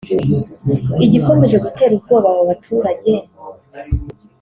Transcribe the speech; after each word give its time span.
Igikomeje 1.05 1.55
gutera 1.63 1.91
ubwoba 1.95 2.27
aba 2.33 2.43
baturage 2.51 3.11